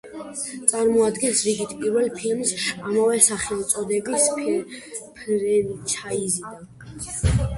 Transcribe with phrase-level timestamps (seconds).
[0.69, 2.53] წარმოადგენს რიგით პირველ ფილმს
[2.91, 4.25] ამავე სახელწოდების
[5.19, 6.65] ფრენჩაიზიდან.